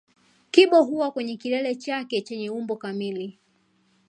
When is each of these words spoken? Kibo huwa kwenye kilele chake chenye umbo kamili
Kibo 0.51 0.83
huwa 0.83 1.11
kwenye 1.11 1.37
kilele 1.37 1.75
chake 1.75 2.21
chenye 2.21 2.49
umbo 2.49 2.75
kamili 2.75 3.39